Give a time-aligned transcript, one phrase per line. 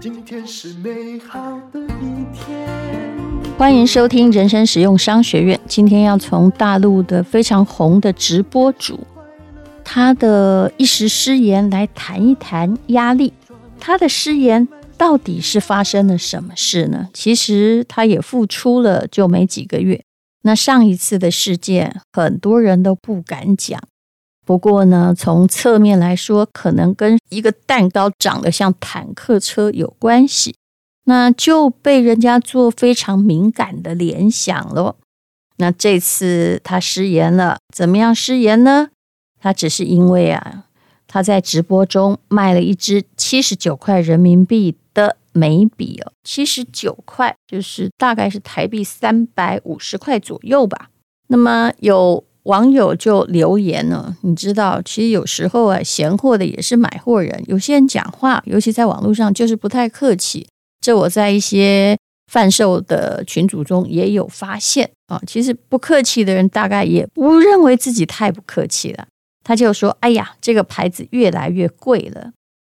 [0.00, 2.68] 今天是美好的一天。
[3.56, 5.58] 欢迎收听人生实用商学院。
[5.66, 8.98] 今天要从大陆的非常红的直播主，
[9.84, 13.32] 他的一时失言来谈一谈压力。
[13.78, 14.66] 他的失言
[14.98, 17.08] 到底是发生了什么事呢？
[17.14, 20.02] 其实他也复出了，就没几个月。
[20.42, 23.80] 那上一次的事件，很多人都不敢讲。
[24.46, 30.54] 不过呢，从侧面来说，可能跟一个蛋糕长得像坦克车有关系，
[31.04, 34.96] 那就被人家做非常敏感的联想了。
[35.56, 38.90] 那这次他失言了，怎么样失言呢？
[39.40, 40.64] 他只是因为啊，
[41.06, 50.90] 他在直播中卖了一支七十九块人民币的眉笔哦，七十九块就是大概是台币三百五十块左右吧。
[51.28, 52.22] 那么有。
[52.44, 57.42] 网友就留言了，你知道，其实有时候啊，闲货的也是买货人。
[57.46, 60.46] 有些人讲话，尤其在网络上，就是不太客气。
[60.80, 61.96] 这我在一些
[62.30, 65.20] 贩售的群组中也有发现啊。
[65.26, 69.06] 其实不客气的人，大概也不认为自己太不客气了。
[69.42, 72.32] 他就说：“哎呀，这个牌子越来越贵了。”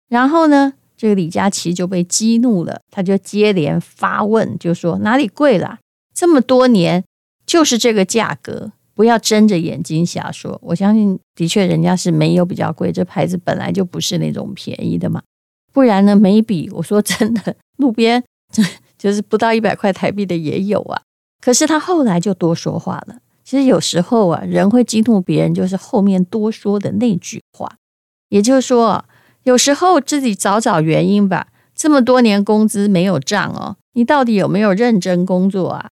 [0.09, 5.79] 然后呢，这个李佳琦就被激怒了，他就接连发问，就说：“哪里贵了？
[6.15, 7.03] 这么多年
[7.45, 15.23] 就是这个价格。”不要睁着眼睛瞎说，我相信的确人家是没有比较贵，这牌子本来就不是那种便宜的嘛，
[15.71, 18.25] 不然呢，眉笔我说真的，路边
[18.97, 21.03] 就是不到一百块台币的也有啊。
[21.43, 23.19] 可是他后来就多说话了。
[23.45, 27.77] 其实有时候啊，人会激怒别人，就是后面多说的那句话。
[28.31, 29.05] 也就是说，
[29.43, 31.49] 有时候自己找找原因吧。
[31.75, 35.91] 这么多年工资没有涨哦，你到底有没有认真工作啊？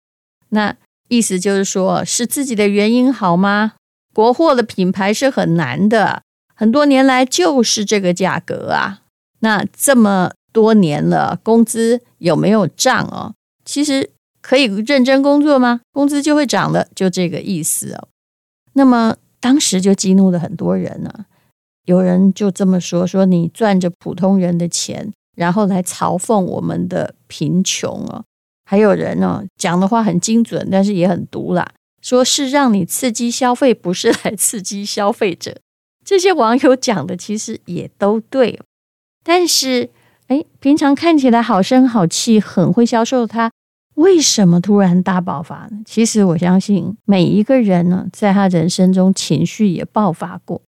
[0.50, 0.76] 那。
[1.11, 3.72] 意思就是说，是自己的原因好吗？
[4.14, 6.22] 国货的品牌是很难的，
[6.55, 9.03] 很多年来就是这个价格啊。
[9.41, 13.34] 那这么多年了，工资有没有涨哦？
[13.65, 14.10] 其实
[14.41, 15.81] 可以认真工作吗？
[15.93, 18.09] 工资就会涨的，就这个意思哦。
[18.75, 21.26] 那么当时就激怒了很多人呢。
[21.87, 28.25] 有人就这么说：说你赚着普通人的钱，然后来嘲讽我们的贫穷哦。
[28.70, 31.69] 还有人呢，讲的话很精准，但是也很毒辣，
[32.00, 35.56] 说是让你刺激消费，不是来刺激消费者。
[36.04, 38.60] 这些网友讲的其实也都对，
[39.25, 39.91] 但是，
[40.28, 43.50] 哎，平常看起来好声好气、很会销售，他
[43.97, 45.82] 为什么突然大爆发呢？
[45.84, 50.62] 其实我相信每一个人呢，在他人生中情绪也爆发过。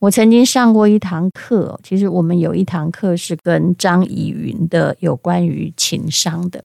[0.00, 6.64] 我曾经上过一堂课，其实我们有一堂课是跟张以云的有关于情商的。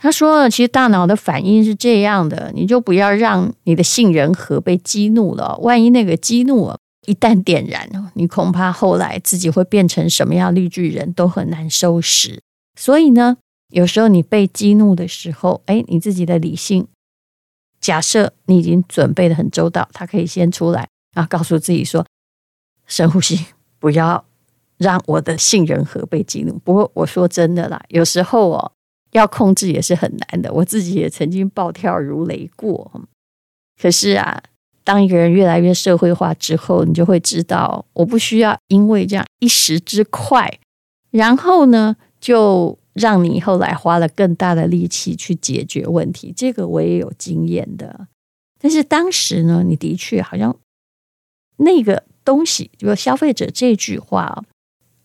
[0.00, 5.58] 他说：“其实大脑的反应是这样的，你就不要让你的杏仁核被激怒了。
[5.58, 6.72] 万一那个激怒
[7.04, 12.40] 一旦点燃，你恐怕后来自己会变成什么样绿巨人都很难收拾。
[12.78, 13.38] 所以呢，
[13.70, 16.86] 有时候你被激怒的时候，哎，你自己的理性，
[17.80, 22.06] 假设你已经准备得很周到，他可以先出来，然后告诉自己说：
[22.86, 23.46] 深呼吸，
[23.80, 24.24] 不要
[24.76, 26.56] 让我的杏仁核被激怒。
[26.62, 28.70] 不过我说真的啦，有时候哦。”
[29.12, 32.90] 要控制也是很难的，我自己也曾经暴跳如雷过。
[33.80, 34.42] 可是啊，
[34.84, 40.58] 当一个人越来越社会化之后，你就会知道，我不需要因为这样一时之快，
[41.10, 46.32] 然后呢，就让你后来花了更大的力气去解决问题。
[46.36, 48.08] 这个我也有经验的。
[48.60, 50.56] 但是当时呢，你的确好像
[51.58, 54.44] 那个东西，就消费者这句话，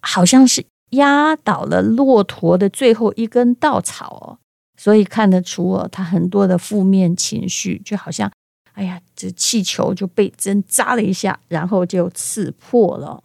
[0.02, 0.66] 好像是。
[0.94, 4.38] 压倒了骆驼的最后一根稻草哦，
[4.78, 8.32] 所以看得出哦，他很多的负面情绪，就好像，
[8.74, 13.24] 哎呀，这气球就被针扎了一下，然后就刺破了。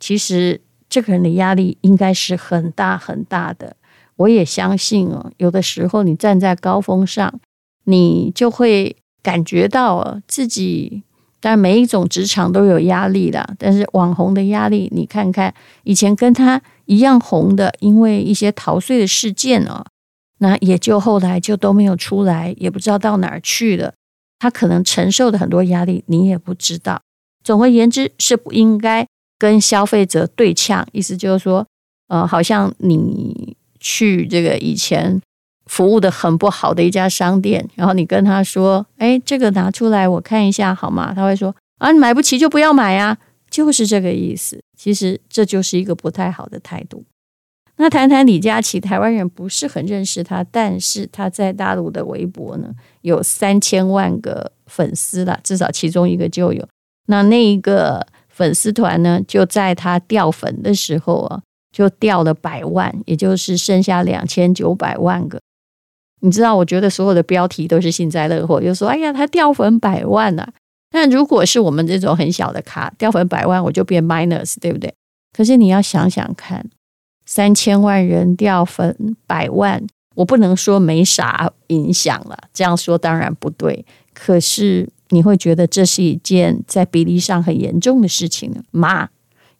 [0.00, 3.76] 其实这个人的压力应该是很大很大的。
[4.16, 7.40] 我也相信哦，有的时候你站在高峰上，
[7.84, 11.02] 你就会感觉到自己。
[11.46, 15.54] 但每一种职场都有压力啦，但是网红的压力，你看看
[15.84, 19.86] 以前跟他一样红的，因为一些逃税的事件哦，
[20.38, 23.94] 那也就后来就都没有出来，也不知道到哪儿去了。
[24.40, 27.00] 他可能承受的很多压力，你也不知道。
[27.44, 29.06] 总而言之，是不应该
[29.38, 31.64] 跟消费者对呛，意思就是说，
[32.08, 35.22] 呃，好像你去这个以前。
[35.66, 43.16] 服务的很不好的一家商店，然后你跟他说：“哎，这个拿出来我看一下好吗？”他会说：“啊，你买不起就不要买啊，
[43.50, 47.04] 就是这个意思。”其实这就是一个不太好的态度。
[47.78, 52.70] 那谈谈李佳琦，台湾人不是很认识他，但是他在大陆的微博呢
[53.02, 56.66] 有三千万个粉丝了，至少其中一个就有。
[57.08, 65.38] 那那一个粉丝团呢，就在他掉粉的时候啊，就掉了百万，也就是剩下两千九百万个。
[66.20, 70.52] 你知道，我觉得所有的标题都是幸灾乐祸，就说：“哎呀，他掉粉百万啊！”
[70.92, 74.92] 那如果是我们这种很小的卡掉粉百万，我就变 minus，对不对？
[75.36, 76.64] 可是你要想想看，
[77.26, 82.38] 三千万人掉粉百万，我不能说没啥影响了。
[82.54, 83.84] 这样说当然不对，
[84.14, 89.10] 可是你会觉得这是一件在比例上很严重的事情吗？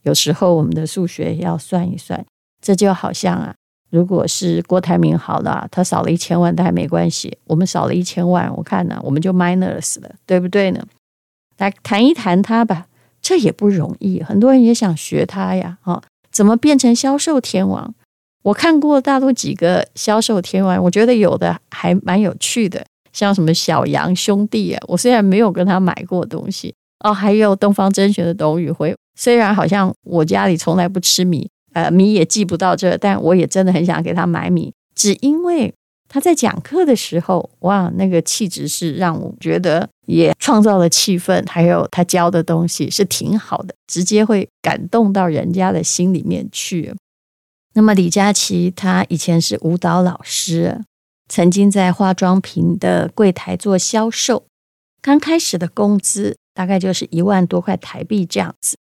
[0.04, 2.24] 有时候我们的数学要算一算，
[2.62, 3.54] 这就好像啊。
[3.90, 7.38] 如果是郭台铭好了，他少了一千万，但还没关系。
[7.44, 10.84] 我们少了一千万，我看呢，我们就 minus 了，对不对呢？
[11.58, 12.86] 来谈一谈他吧，
[13.22, 14.22] 这也不容易。
[14.22, 17.94] 很多人也想学他呀，哦，怎么变成销售天王？
[18.42, 26.74] 我看过大陆几个销售天王，我觉得有的还蛮有趣的，像什么小杨兄弟啊，我虽然没有跟他买过东西
[27.04, 31.48] 哦，还有东方甄选的董宇辉，虽然好像我家里从来不吃米。
[31.76, 35.74] 呃，米也寄不到这，但我也真的很想给他买米，只因为
[36.08, 46.94] 他在讲课的时候，哇，那个气质是让我觉得也创造了气氛，还有他教的东西是挺好的，直接会感动到人家的心里面去。
[47.74, 50.80] 那么李佳琦他以前是舞蹈老师，
[51.28, 54.44] 曾经在化妆品的柜台做销售，
[55.02, 58.78] 刚开始的工资大概就是一万多块台币这样子。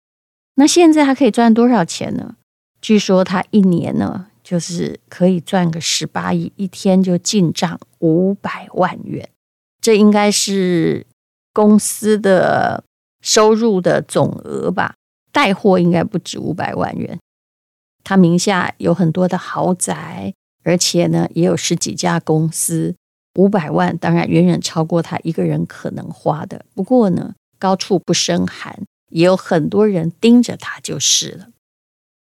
[0.56, 2.36] 那现在他可以赚多少钱呢？
[2.86, 9.28] 据说他一年呢，就是可以赚个十八亿，一天就进账五百万元，
[9.82, 11.08] 这应该是
[11.52, 12.84] 公司的
[13.24, 14.94] 收入的总额吧？
[15.32, 17.18] 带货应该不止五百万元。
[18.04, 22.96] 他名下有很多的豪宅，而且呢，也有十几家公司，
[23.40, 26.64] 五百万当然远远超过他一个人可能花的。
[26.76, 31.48] 不过呢，高处不胜寒，也有很多人盯着他就是了。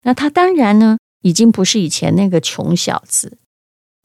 [0.04, 3.38] 那他当然呢，已经不是以前那个穷小子，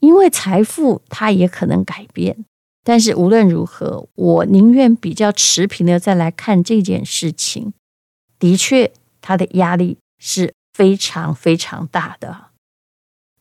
[0.00, 2.44] 因为财富他也可能改变。
[2.82, 7.72] 但是无论如何，我宁愿比较持平的再来看这件事情。
[8.38, 8.92] 的确，
[9.22, 12.48] 他的压力是非常非常大的，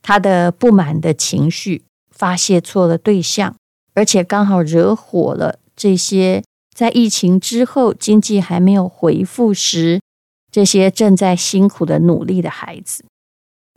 [0.01, 3.55] 他的不满的情绪发泄错了对象，
[3.95, 6.41] 而且刚好惹火了这些
[6.73, 9.99] 在疫情之后经济还没有恢复时。
[10.53, 13.03] 这些正在辛苦的努力的孩子，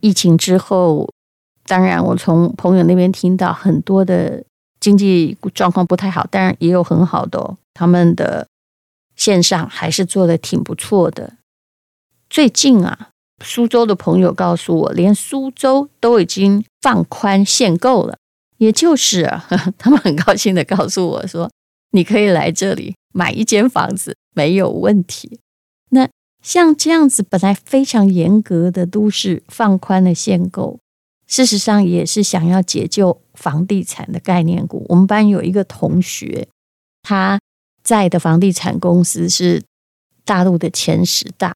[0.02, 1.10] 疫情之后，
[1.64, 4.44] 当然我从朋友那边听到很多的
[4.78, 8.46] 经济状况不太好，当然也有很好的哦，他们的
[9.16, 11.38] 线上还是做得挺不错的。
[12.28, 13.08] 最近啊，
[13.42, 18.18] 苏州的朋友告诉我，连苏州都已经放宽限购了，
[18.58, 19.48] 也就是啊，
[19.78, 21.50] 他们很高兴的告诉我说，
[21.92, 25.40] 你可以来这里买一间房子，没有问题。
[25.88, 26.06] 那。
[26.46, 30.78] 像这样子本来非常严格的都市放宽了限购，
[31.26, 34.86] 事实上也是想要解救房地产的概念股。
[34.88, 36.46] 我们班有一个同学，
[37.02, 37.40] 他
[37.82, 39.60] 在的房地产公司是
[40.24, 41.52] 大陆的前十大，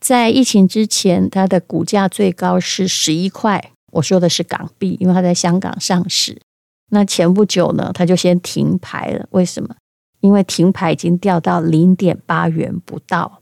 [0.00, 6.42] 在疫情之前，他的股价最高是十一块，我说的是港币，因为他在香港上市。
[6.90, 9.28] 那前不久呢，他就先停牌了。
[9.30, 9.76] 为什么？
[10.18, 13.40] 因为停牌已经掉到零点八元不到。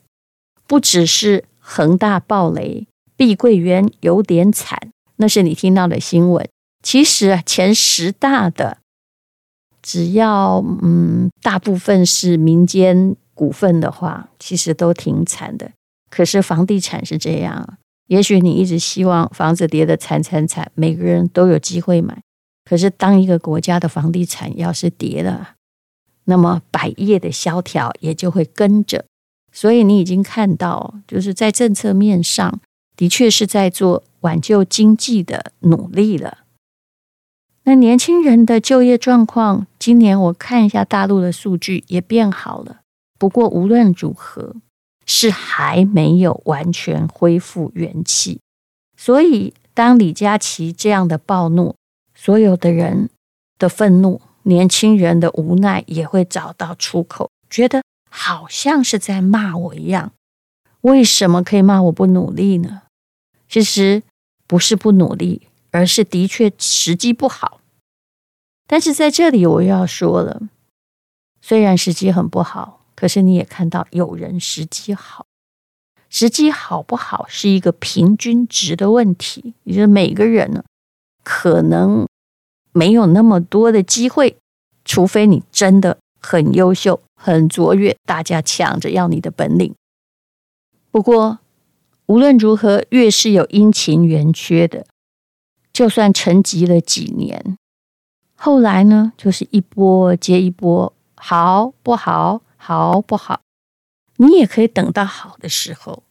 [0.73, 6.49] 不只是恒大暴雷，碧桂园有点惨，那是你听到的新闻。
[6.83, 8.79] 其实前十大的，
[9.83, 15.73] 只要嗯，大部分是民间股份的话，其实都挺惨的。
[16.09, 22.23] 可是房地产是这样，也许你一直希望房子跌得惨惨惨，每个人都有机会买。
[22.65, 25.51] 可是当一个国家的房地产要是跌了，
[26.25, 29.05] 那么百业的萧条也就会跟着。
[29.53, 32.59] 所以你已经看到，就是在政策面上
[32.97, 36.39] 的确是在做挽救经济的努力了。
[37.65, 42.81] 那年轻人的就业状况，今年我看一下大陆的数据也变好了。
[43.19, 44.57] 不过无论如何，
[45.07, 48.41] 是还没有完全恢复元气。
[48.97, 51.75] 所以当李佳琦这样的暴怒，
[52.15, 53.11] 所有的人
[53.59, 57.83] 的愤怒，年轻人的无奈也会找到出口，觉得。
[58.15, 60.13] 好像是在骂我一样，
[60.83, 62.83] 为什么可以骂我不努力呢？
[63.49, 64.03] 其实
[64.47, 67.61] 不是不努力，而是的确时机不好。
[68.67, 70.43] 但是在这里我又要说了，
[71.41, 75.25] 虽然时机很不好，可是你也看到有人时机好。
[76.11, 80.63] 时机好不好是一个平均值的问题，也就是每个人呢，
[81.25, 82.07] 可能
[82.73, 84.37] 没有那么多的机会，
[84.85, 87.03] 除非你真的很优秀。
[87.25, 89.73] 很卓越，大家抢着要你的本领。
[90.91, 91.39] 不过
[92.07, 94.85] 无论如何，越是有阴晴圆缺的，
[95.73, 97.57] 就算沉寂了几年，
[98.35, 102.43] 后来呢，就是一波接一波，好不好？
[102.57, 103.41] 好不好？
[104.17, 106.03] 你也可以等到好的时候，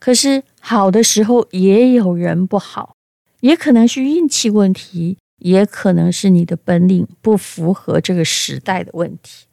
[0.00, 2.96] 可是好的时候也有人不好，
[3.42, 9.46] 也可能是运气问题，也可能是你的本领不符合这个时代的问题。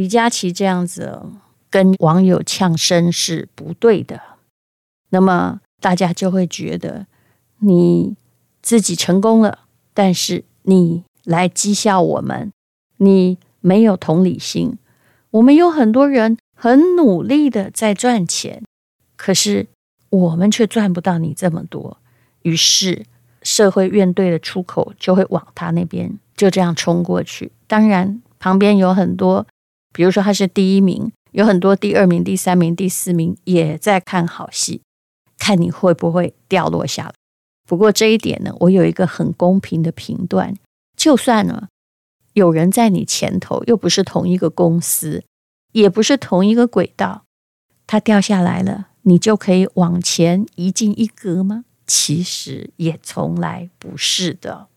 [0.00, 1.20] 李佳琦这样子
[1.68, 4.18] 跟网友呛声是不对的，
[5.10, 7.06] 那么大家就会觉得
[7.58, 8.16] 你
[8.62, 9.58] 自己成功了，
[9.92, 12.50] 但是你来讥笑我们，
[12.96, 14.78] 你没有同理心。
[15.32, 18.62] 我们有很多人很努力的在赚钱，
[19.16, 19.66] 可是
[20.08, 21.98] 我们却赚不到你这么多。
[22.40, 23.04] 于是
[23.42, 27.52] 社会怨怼的出口就会往他那边就这样冲过去。
[27.66, 29.46] 当然，旁边有很多，
[29.92, 34.82] 比如说他是第一名，有很多第二名、第三名、第四名也在看好戏，
[35.38, 37.14] 看你会不会掉落下来。
[37.66, 40.54] 不过这一点呢，我有一个很公平的评断，
[40.96, 41.68] 就算呢。
[42.34, 45.24] 有人在你前头，又不是同一个公司，
[45.72, 47.24] 也不是同一个轨道，
[47.88, 51.64] 它掉下来了，你就可以往前移进一格吗？
[51.88, 54.68] 其实也从来不是的。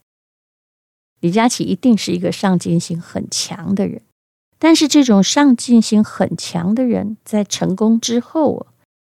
[1.20, 4.02] 李佳琦一定是一个上进心很强的人，
[4.64, 8.66] 但是这种上进心很强的人，在成功之后，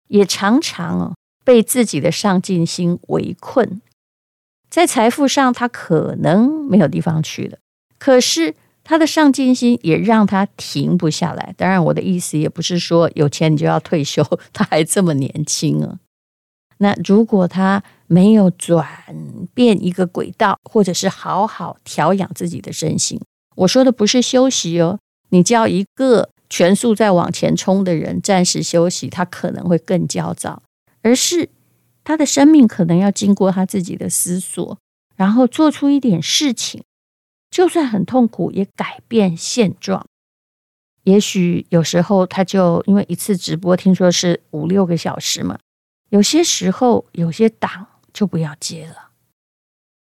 [0.07, 3.83] 也常常被自己的上进心围困，
[4.71, 7.59] 在财富上，他可能没有地方去了。
[7.99, 8.55] 可是
[8.85, 11.53] 他的上进心也让他停不下来。
[11.59, 15.99] 当然，我的意思也不是说有钱你就要退休， 他还这么年轻啊。
[16.79, 18.87] 那如果他没有转
[19.53, 23.21] 变一个轨道，或者是好好调养自己的身心，
[23.57, 25.01] 我说的不是休息哦。
[25.31, 30.63] 你叫一个全速在往前冲的人暂时休息，他可能会更焦躁，
[31.03, 31.49] 而是
[32.05, 34.79] 他的生命可能要经过他自己的思索，
[35.17, 36.85] 然后做出一点事情。
[37.51, 40.07] 就算很痛苦，也改变现状。
[41.03, 45.59] 也许有时候他就因为一次直播，听说是五六个小时嘛。
[46.11, 49.11] 有些时候有些档就不要接了，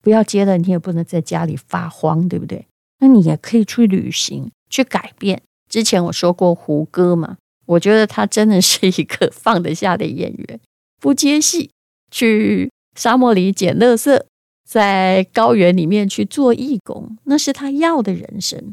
[0.03, 2.67] 不要接了，你也不能在家里发慌，对不对？
[2.99, 5.43] 那你也可以去旅行，去改变。
[5.69, 7.37] 之前我说过胡歌嘛，
[7.67, 10.61] 我觉得他真的是一个放得下的演员，
[10.99, 11.71] 不接戏，
[12.11, 14.23] 去沙漠里捡垃圾。
[14.65, 18.73] 在高原里面去做义工，那是他要的人生。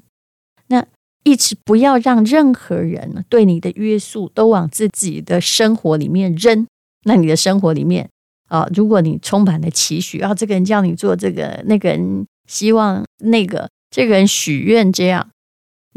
[0.68, 0.86] 那
[1.24, 6.68] 一直不要让任何人对你的约束都往自己的生活里面扔。
[7.06, 8.08] 那你的生活里面
[8.48, 15.28] 啊，如果你充满了期许，啊，这个人叫你做这个，那个人希望那个，这个人许愿这样。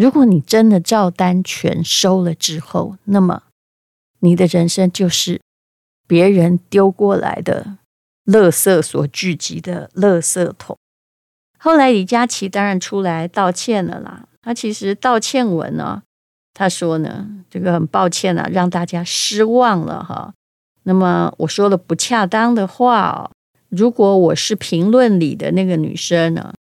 [0.01, 3.43] 如果你真的照单全收了之后，那么
[4.21, 5.43] 你的人生就是
[6.09, 7.77] 别人丢过来的。
[8.25, 10.77] 垃圾所聚集的垃圾桶。
[11.59, 14.29] 后来李佳琦当然出来道歉了啦。
[14.41, 16.03] 他其实道歉文呢，
[16.55, 20.33] 他说呢，这个很抱歉啊，让大家失望了哈。
[20.85, 23.31] 那么我说了不恰当的话哦，
[23.69, 26.55] 如果我是评论里的那个女生呢，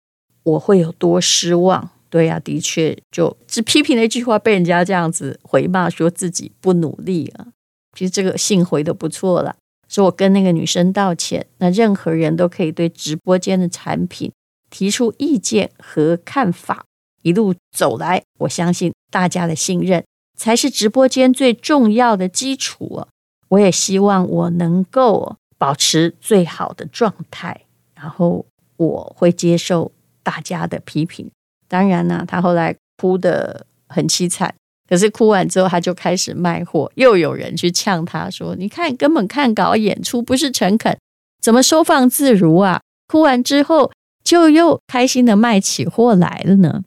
[0.43, 1.91] 我会有多失望？
[2.11, 7.49] 对呀，的确，就只批评了一句话，被人家这样子回骂，说自己不努力啊。
[7.97, 9.57] 其实这个信回的不错了。
[9.89, 14.31] 说我跟那个女生道歉，那任何人都可以对直播间的产品
[14.69, 16.85] 提出意见和看法。
[17.23, 20.05] 一路走来，我相信大家的信任
[20.37, 23.07] 才是直播间最重要的基础。
[23.49, 27.63] 我也希望我能够保持最好的状态，
[27.95, 28.45] 然后
[28.77, 29.91] 我会接受
[30.23, 31.31] 大家的批评。
[31.69, 34.55] 当然啦，他后来哭得很凄惨。
[34.89, 40.97] 可是哭完之后，他就开始卖货，又有人去呛他说：“你看，根本看稿演出不是诚恳，
[41.43, 43.93] 怎么收放自如啊？”哭完之后，
[44.25, 46.85] 就又开心的卖起货来了呢。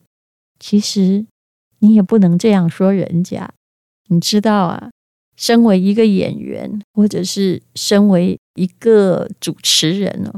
[0.59, 1.25] 其实
[1.79, 3.51] 你也不能这样说人家，
[4.09, 4.89] 你知道啊？
[5.38, 10.31] 身为一个演员，或者是身为一个主持人呢，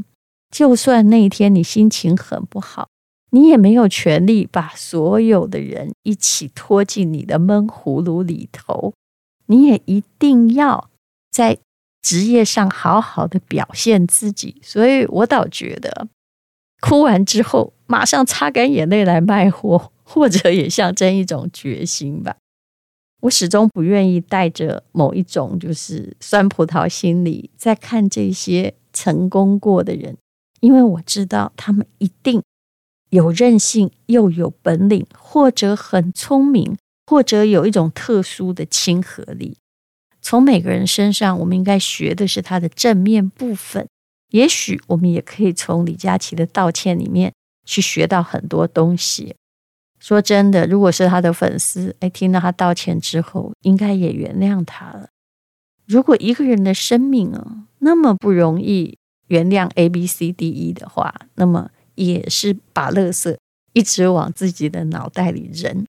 [0.49, 2.87] 就算那一天你心情很不好。
[3.35, 8.93] 你也没有权利把所有的人一起拖进你的闷葫芦里头，
[9.47, 10.91] 你也一定要
[11.31, 11.57] 在
[11.99, 14.61] 职业上好好的表现自己。
[14.61, 16.07] 所以我倒觉得，
[16.79, 22.35] 哭完之后马上擦干眼泪来卖货， 或者也象征一种决心吧。
[23.21, 30.15] 我始终不愿意带着某一种就是酸葡萄心理在看这些成功过的人，
[30.59, 32.43] 因为我知道他们一定。
[33.13, 39.55] 有韧性，又有本领，或者很聪明，或者有一种特殊的亲和力。
[40.19, 43.87] 从每个人身上，我们应该学的是他的正面部分。
[44.31, 47.31] 也许我们也可以从李佳琦的道歉里面
[47.63, 49.35] 去学到很多东西。
[49.99, 55.09] 说真的，如果是他的粉丝，哎，听到他道歉之后，应该也原谅他了。
[55.85, 63.35] 如果一个人的生命啊，那么不容易原谅 A、B、C、D、E 的话，那么也是把垃圾
[63.73, 65.85] 一直往自己的脑袋里扔。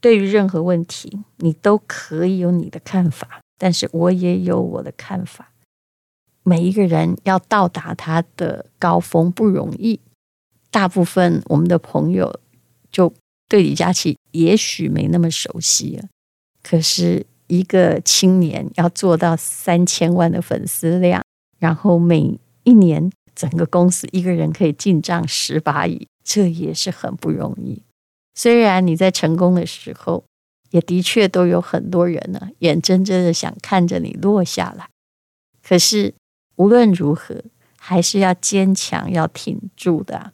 [0.00, 5.52] 对于任何问题，你都可以有你的看法，但是我也有我的看法。
[6.42, 10.00] 每一个人要到达他的高峰不容易，
[10.72, 12.40] 大部分我们的朋友
[12.90, 13.14] 就
[13.48, 16.08] 对李佳琦也许没那么熟悉了。
[16.64, 21.22] 可是一个青年要做到三千万的粉丝量，
[21.60, 27.82] 然后每一年整个公司一个人可以进账十八亿，这也是很不容易。
[28.34, 30.24] 虽然你在成功的时候，
[30.70, 34.88] 也的确都有很多人呢，眼睁睁的想看着你落下来。
[35.62, 36.14] 可是
[36.56, 37.42] 无论如何，
[37.78, 40.32] 还是要坚强，要挺住的。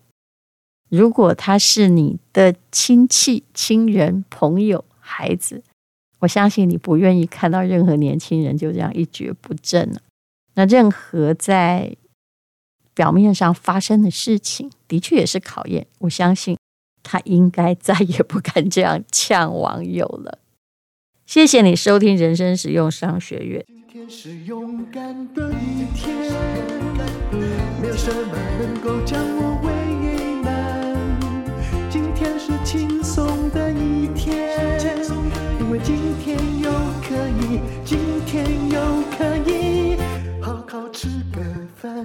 [0.89, 5.63] 如果他是你的亲戚、亲人、朋友、孩子，
[6.21, 10.01] 我相信你不愿意看到任何年轻人就这样一蹶不振了。
[10.55, 11.95] 那任何在
[12.99, 15.87] 表面上发生的事情，的确也是考验。
[16.01, 16.57] 我相信。
[17.05, 20.41] 他应该再也不敢这样呛网友了。
[21.25, 23.65] 谢谢你收听人生使用商学院。
[23.67, 26.15] 今天是勇敢的一天，
[27.81, 29.69] 没有什么能够将我为
[30.43, 30.51] 难。
[31.89, 34.59] 今天是轻松的一天，
[35.61, 36.71] 因为今天又
[37.09, 38.79] 可以，今天又
[39.17, 39.97] 可以
[40.43, 41.41] 好好吃个
[41.77, 42.05] 饭，